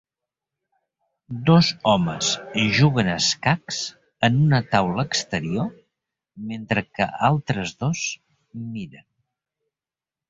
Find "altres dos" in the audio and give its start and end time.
7.31-8.05